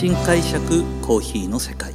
[0.00, 1.92] 新解釈コーヒーの世界。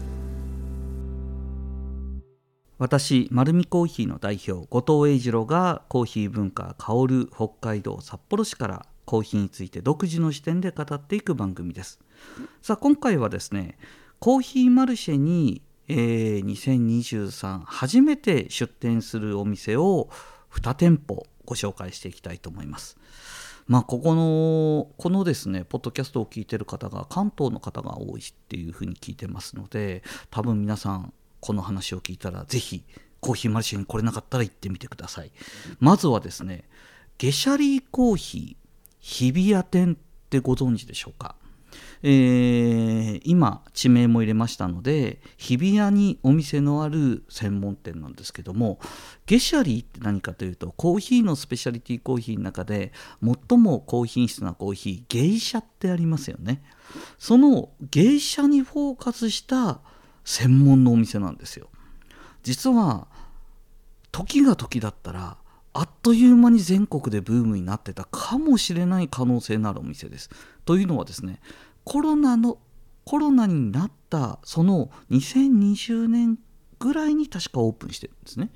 [2.78, 12.00] 私丸るコーヒーの代表後藤英二郎がコーヒー文化香る北海道札幌市からコーヒーについて独自の視点で語っていく番組です。
[12.62, 13.80] さあ今回はですね
[14.20, 20.10] コーヒーマルシェに、えー、2023初めて出店するお店を
[20.52, 23.00] 2店舗ご紹介していきたいと思います。
[23.68, 32.84] まあ、ここのこのですねポッドキャストを聞いてる方が関東の方が多いっていうふうに聞いてますので多分皆さんこの話を聞いたらぜひ
[33.22, 35.32] コーヒーマルシェに来れなかったら行ってみてください。
[35.80, 36.66] まずはですね
[37.18, 38.66] ゲシャリーコーヒー
[39.00, 39.98] 日比谷店っ
[40.30, 41.36] てご存知でしょうか？
[42.04, 48.80] えー、今地名も入れましたので日比谷にお店のある専門店なんですけども
[49.26, 52.92] ゲシャリーって何かというとコーヒーのスペシャリティコーヒーの中で
[53.24, 56.64] 最も高品質なコーヒーゲイシャってありますよね
[57.18, 59.80] そのゲイシャにフォーカスした
[60.24, 61.70] 専門のお店なんですよ
[62.44, 63.08] 実は
[64.12, 65.38] 時が時だったら
[65.78, 70.30] あっという間に全国でブームになってたかもしれない可能性のあるお店です。
[70.64, 71.42] というのはですね
[71.86, 72.58] コロナの
[73.06, 76.40] コロナになったその2020年
[76.80, 78.50] ぐらいに確かオープンしてるんですね。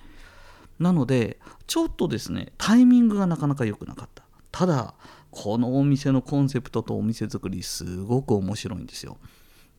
[0.79, 4.23] なのでちょっとですねタイミングがなかなか良くなかった。
[4.51, 4.95] ただ
[5.31, 9.17] このお店のコンセプトとお店作りすごく面白いんですよ。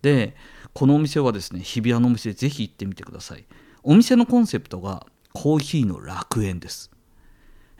[0.00, 0.36] で
[0.72, 3.44] このお店はですね日比谷のお店ぜひ行ってみてください。
[3.82, 6.90] お店のコンセプトがコーヒーの楽園です。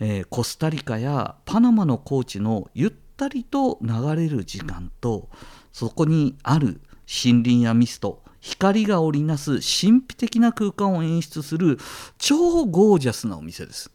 [0.00, 5.28] えー、コスタリカやパナマの高地のゆったりと流れる時間と
[5.72, 11.78] そこにある森林やミスト光が織りなす神秘的な空間を演出する
[12.16, 13.91] 超ゴージャスなお店です。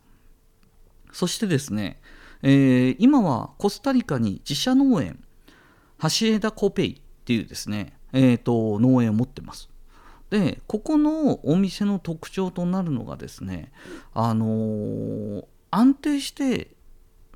[1.12, 2.00] そしてですね、
[2.44, 5.24] えー、今はコスタリカに自社農園
[6.02, 9.70] 橋枝コペイっていうですね、えーと、農園を持ってます。
[10.30, 13.72] でここのお店の特徴となるのがですね
[14.14, 16.75] あのー、安定して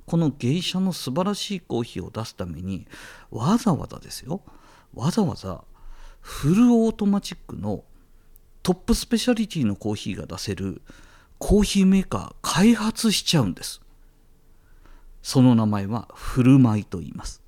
[0.10, 2.88] このゲイシャの素晴らしいコーヒーを出すために
[3.30, 4.42] わざわざですよ。
[4.96, 5.64] わざわざ
[6.20, 7.84] フルオートマチックの
[8.64, 10.82] トップスペシャリティのコーヒーが出せる
[11.38, 13.82] コーヒーメーカー開発しちゃうんです。
[15.22, 17.44] その名前はフルマイと言います。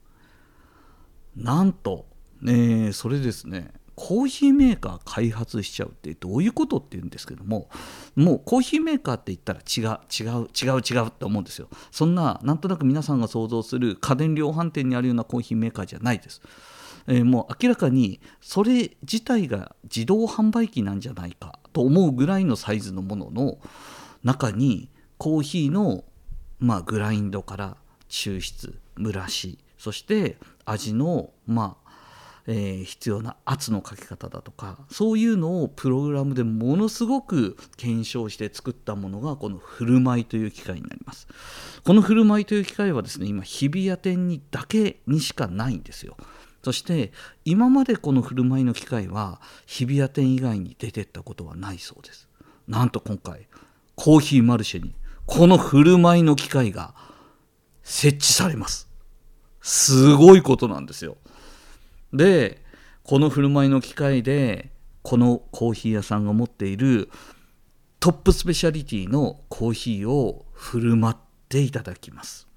[1.36, 2.06] なんと、
[2.44, 3.72] ね、それですね。
[4.04, 7.70] コーヒーメーカー開発しちゃうってどういうことって言うんですけども
[8.16, 11.68] もうコーヒーメーカーって言ったら違う違う違う違うって思うんですよ。
[11.92, 16.42] そんななんとなく皆さんが想像する家電量販店にあるようなコーヒーメーカーじゃないです。
[17.06, 23.60] えー、もう明らかにそれ自体が自動販売機なんじゃないかと思うぐらいのサイズのものの
[24.24, 24.90] 中に
[25.20, 26.04] コーヒーの、
[26.60, 27.78] まあ、グラインドから
[28.10, 31.91] 抽出蒸らしそして味の、まあ
[32.48, 41.28] えー、必要な圧のかけ方だとかそういうのをプログラムでものすごく検証して作ったものがこの振る舞いという機械になります。
[41.84, 46.18] この振る舞いという機械はですね今日比谷店にだけにしかないんですよ。
[46.64, 47.12] そして
[47.44, 52.28] 今までこの振る舞いの機会は日比谷店以外に出てったことはないそうです。
[52.68, 53.48] なんと今回
[53.96, 56.94] コーヒーマルシェにこの振る舞いの機会が
[57.84, 58.90] 設置されます。
[59.62, 61.18] すごいことなんですよ。
[62.14, 62.64] で
[63.04, 67.10] この振る舞いの機会でこのコーヒー屋さんが持っている
[68.00, 71.16] トップスペシャリティのコーヒーを振る舞っ
[71.50, 72.48] ていただきます。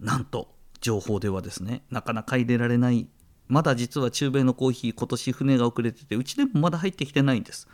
[0.00, 3.08] なんと情報ではですねなかなか入れられない
[3.48, 7.66] まだ実は中米のコーヒー今年船が遅れててうちでもまだ入ってきてないんです。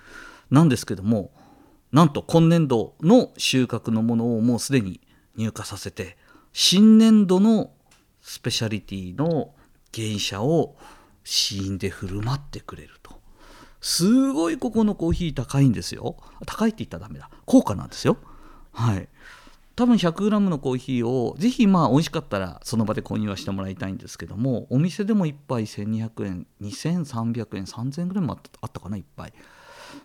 [0.51, 1.33] なんですけども
[1.93, 5.01] なんと今年度の収穫のものをもうすでに
[5.37, 6.17] 入荷させて
[6.53, 7.73] 新年度の
[8.25, 9.53] スペシャリティの
[9.95, 10.77] 原車を
[11.25, 13.21] 試飲で振る舞ってくれると。
[13.83, 16.17] すごいここのコーヒー高いんですよ。
[16.47, 17.29] 高いって言ったらダメだ。
[17.45, 18.17] 高価なんですよ。
[18.73, 19.09] はい。
[19.77, 29.35] 多分 100g のコーヒーをぜひまあ美味しかったらその場で購入はしてもらいたいんですけどもお店でも1杯1200円2300円3000円ぐらいもあったかな1杯。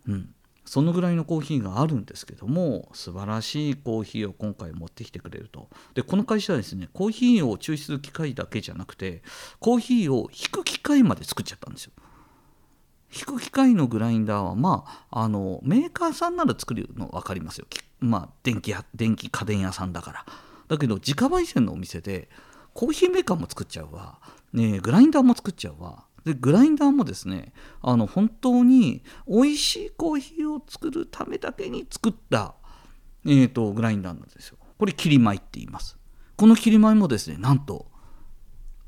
[0.10, 0.36] うん。
[0.70, 5.68] そのぐらいのコーヒーがあるんですけども素晴らしいコーヒーを今回持ってきてくれると。
[5.96, 9.24] でこの会社はですねコーヒーを抽出機械だけじゃなくて
[9.60, 11.94] コーヒーを引く機械まで作っちゃったんですよ。
[13.12, 17.66] 引く機械のグラインダーはまああのメーカーさんなら作るの分かりますよ。
[18.00, 20.26] まあ、電気電気家電屋さんだから。
[20.68, 22.30] だけど自家焙煎のお店で
[22.76, 24.20] コーヒーメーカーも作っちゃうわ、
[24.54, 26.06] ね、グラインダーも作っちゃうわ。
[26.30, 32.56] でグラインダーもですねあの本当に美味しいコーヒーを作るためだけに作った、
[33.26, 34.58] えーと、グラインダーなんですよ。
[34.78, 35.98] これ切り米って言います。
[36.38, 37.88] この切り米もですねなんと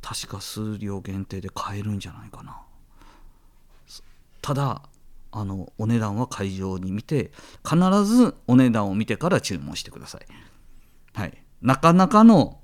[0.01, 2.61] 確か数量限定で買えるんじゃないかな。
[4.41, 4.83] ただ
[5.31, 7.31] あのお値段は会場に見て
[7.63, 10.25] 必ずお値段を見てから注文してください、
[11.13, 12.59] はい、なかなかの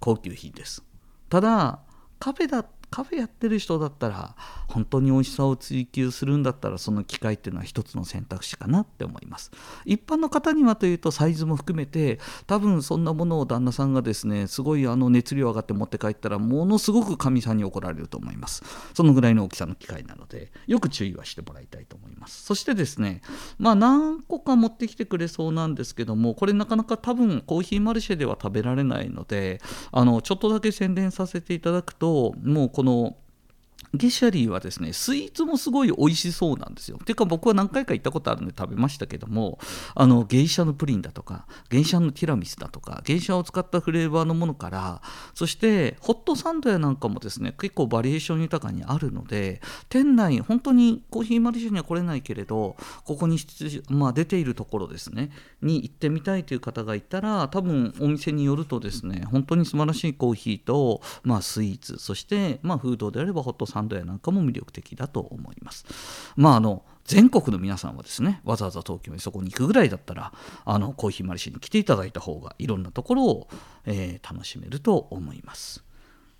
[0.00, 0.82] 高級品です。
[1.28, 1.80] ただ
[2.18, 4.34] カフェだカフェやってる人だったら
[4.66, 9.50] 本当に美味しさを追求するんだったらその機会っていうのは一つの選択肢かなって思います。
[9.84, 18.62] 一般の方にはというとサイズも含めて多分そんなものを旦那さんがですねすごいあの熱量上がって持って帰ったらものすごくかみさんに怒られると思います。
[18.94, 22.44] そのぐらいの大きさの機械なのでよく注意はしてもらいたいと思います。
[22.44, 23.20] そしてですね
[23.58, 29.60] まあ何個か持ってきてくれそうなんですけどもこれなかなか多分コーヒーマルシェでは食べられないので
[29.92, 33.16] あのちょっとだけ宣伝させていただくともうこの
[33.94, 36.98] ゲシャリーはですねスイーツもすごい美味しそうなんですよ。
[37.04, 39.58] ていうか僕は何回か行ったことあるんで食べましたけども
[39.94, 45.02] あの芸者のプリンだとか芸者のティラミスだとか芸者を使ったフレーバーのものから
[45.34, 53.38] そしてホットサンドやなんかもですね結構バリエーション豊かにあるので店内本当にコーヒーマルシェには来れないけれどここに、
[53.88, 55.30] まあ、出ているところですね
[55.62, 65.86] に行ってみたいという方がいたら多分お店によるとですね本当に素晴らしいコーヒーと、まあ、スイーツそして、まあ、フードであればホットサンドサンド屋なんかも魅力的だと思います。
[66.36, 70.32] まああの全国の皆さんはですねわざわざ東京にそこに行くぐらいだったら
[70.64, 73.48] あのコーヒーマルシェに来ていただいた方がいろんなところを、
[73.86, 75.84] えー、楽しめると思います。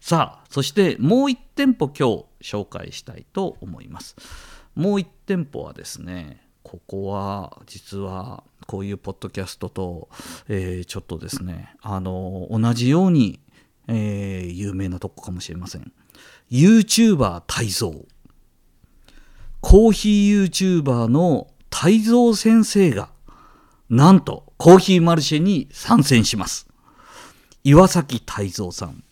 [0.00, 4.17] さあそしてもう1店舗今日紹介したいと思います。
[4.75, 10.08] もう1店舗はですねここは実はこういうポッドキャストと、
[10.49, 13.41] えー、ちょっとですねあの同じように、
[13.88, 15.93] えー、有名なとこかもしれません。
[16.50, 18.06] YouTuber 泰造。
[19.61, 23.11] コーヒー YouTuber の泰造先生が
[23.90, 26.69] なんとコーヒーマルシェに参戦します。
[27.64, 29.02] 岩崎泰造さん。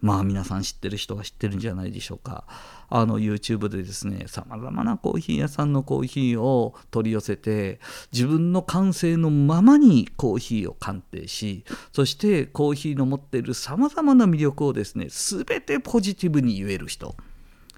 [0.00, 2.44] まあ皆さん知ってる人は知ってるんじゃないでしょうか。
[2.88, 7.78] あの YouTube でですねさまざまなコーヒー屋さんのコーヒーを取り寄せて
[8.12, 17.14] 自分の感性のままにコーヒーを鑑定しそしてコーヒーの持っているさまざまな魅力をですね全てポジティブに言える人。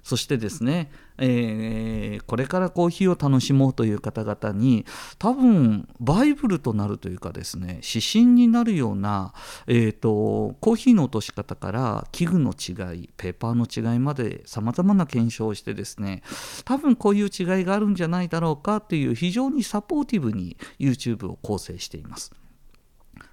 [0.03, 4.85] そしてですねえー、これからコーヒーを楽しもうという方々に
[5.19, 9.33] 多分バイブルとなるというかですね指針になるような、
[9.67, 16.23] えーと、コーヒーの落とし方から器具の違いペーパーの違いまでさまざまな検証をしてですね
[16.65, 22.31] 多分こういう違いがあるんじゃないだろうかっていう非常にサポーティブに YouTube を構成しています。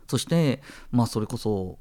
[0.06, 1.78] そしてまあそれこそ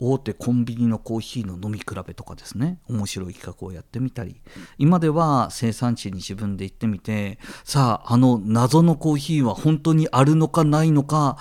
[0.00, 2.80] 大手コンビニのコーヒーの飲み比べとかですね。
[2.88, 4.40] 面白い企画をやってみたり。
[4.78, 11.38] 今では生産地に自分で行ってみてさああの謎のコーヒーは本当にあるのかないのか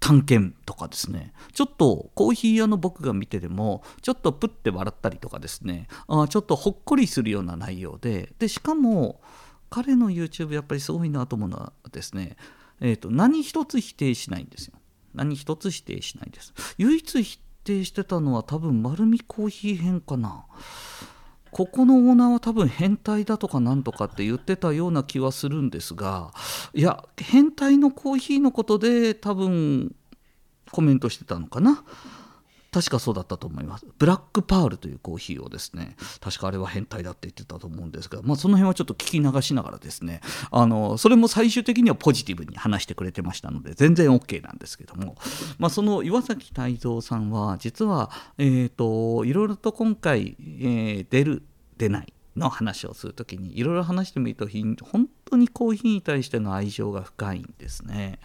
[0.00, 1.32] 探検とかですね。
[1.52, 5.88] ちょっとコーヒー屋の僕が見てでもちょっとプッて笑ったりとかですね。
[6.08, 8.32] あちょっとほっこりするような内容で。
[8.38, 9.20] でしかも
[9.70, 12.36] 彼の YouTube やっぱりすごいなと思うのはですね、
[12.80, 14.74] えーと、何一つ否定しないんですよ。
[15.14, 16.52] 何一つ否定しないです。
[16.78, 20.44] 唯一否定してたのは多分丸見コーヒー編かな。
[21.50, 26.32] ここのオーナーは多分変態だとかなんとかって言ってたような気はするんですが
[26.74, 29.94] いや変態のコーヒーのことで多分
[30.72, 31.84] コメントしてたのかな。
[32.74, 33.86] 確かそうだったと思います。
[33.98, 45.14] ブラックパールというコーヒーをですね、確かあれは変態だって言ってたと思うんですが、まあ、その辺はちょっと聞き流しながらですね、あのそれも最終的にはポジティブに話してくれてましたので、全然 OK なんですけども、
[45.60, 51.44] まあ、その岩崎泰造さんは、実は、えーと、いろいろと今回、えー、出る、
[51.78, 54.46] 出ない、の話をする時にいろいろ話してみると
[54.84, 58.18] 本当にコーヒーに対しての愛情が深いんですね。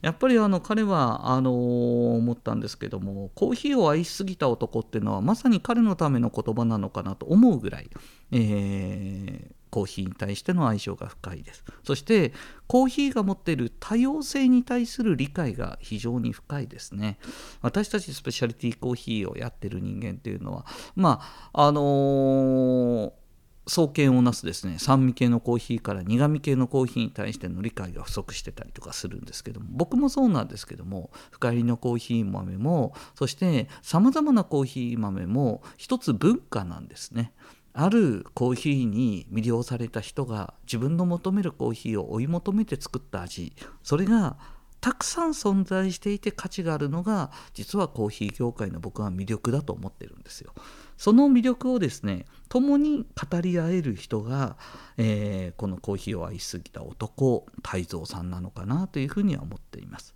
[0.00, 7.90] やっぱりあの彼はあの思ったんですけどもコーヒーを愛しすぎた男っていうのはまさに彼のための言葉なのかなと思うぐらい、
[8.32, 12.32] えー、コーヒーに対しての愛情が深いですそして
[12.66, 17.18] コーヒーが持っている多様性に対する理解が非常に深いですね
[17.62, 21.20] 私たちスペシャリティコーヒーをやってる人間っていうのはま
[21.52, 23.21] ああのー
[23.66, 37.32] 創建をなすですね酸味系のコーヒーから苦味系のコーヒーに対しての理解が不足してたりとかするんですけども僕もそうなんですけども深入りのコーヒー豆もそしてさまざまなコーヒー豆も一つ文化なんですね。
[37.74, 44.36] あるコーヒーに魅了された人が自分の求めるコーヒーを追い求めて作った味それが
[44.82, 50.52] たくさん存在していて価値があるのが実はコーヒー業界の僕は魅力だと思ってるんですよ。
[50.98, 54.56] その魅力をですね共に語り合える人が、
[54.98, 60.14] えー、このコーヒーを愛しすぎた男泰造さんなのかなというふうには思っています。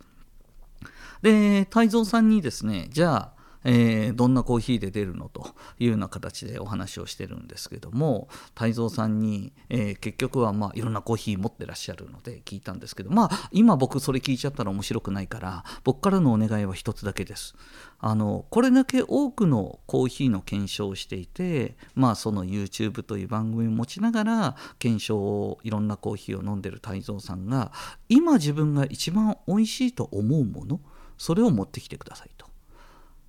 [1.21, 17.55] で泰造さんにですねじゃあえー、どんなコーヒーで出るのというような形でお話をしてるんですけども太蔵さんに、えー、結局はまあいろんなコーヒー持ってらっしゃるので聞いたんですけどまあ今僕それ聞いちゃったら面白くないから僕からのお願いは一つだけです。
[17.99, 27.71] あのこれだけ多くのコーヒーの検証をしていてまあその YouTube という番組を持ちながら検証をいろんなコーヒーを飲んでる太蔵さんが
[28.07, 30.79] 今自分が一番美味しいと思うもの
[31.17, 32.46] それを持ってきてくださいと。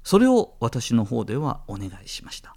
[0.09, 2.57] それを私の方ではお願いしました。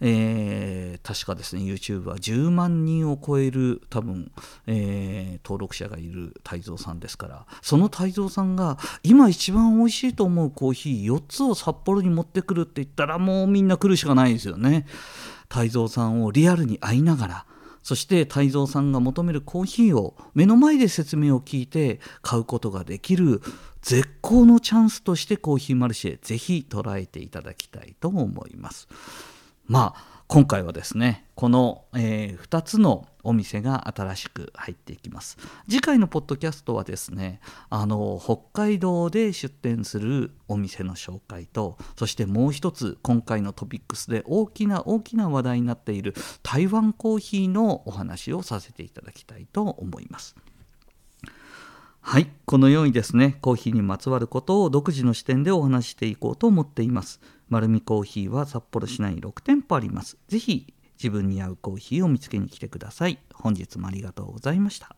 [0.00, 4.32] えー、確かですね YouTube は10万人を超える多分、
[4.66, 14.86] えー、登録者がいる太蔵さんですからその太蔵さんが今一番美味しいと思うコーヒー4つを札幌に持ってくるって言ったらもうみんな来るしかないですよね
[15.50, 17.46] 太蔵さんをリアルに会いながら
[17.82, 23.40] そして泰造さんが求めるコーヒーを目の前で説明を聞いて買うことができる
[23.82, 28.88] 絶好のチャンスとしてコーヒーマルシェぜひ捉えていただきたいと思います。
[29.66, 35.36] まあ今回はですねこの、えー、2つのお店が新しく入っていきます。
[35.68, 50.36] 次回のポッドキャストはですねあの北海道で出店するお店の紹介とそしてもう一つ今回のトピックスで大きな大きな話題になっている台湾コーヒーのお話をさせていただきたいと思います。
[52.10, 57.20] はいこのようにですねコーヒーにまつわることを独自の視点でお話していこうと思っています。
[57.48, 60.18] 丸るコーヒーは札幌市内6店舗あります。
[60.26, 63.20] ぜひ自分に合うコーヒーを見つけに来てください。
[63.32, 64.96] 本日もありがとうございました。